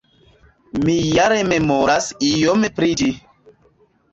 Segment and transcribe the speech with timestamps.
[0.87, 3.11] Mi ja rememoras iom pri ĝi.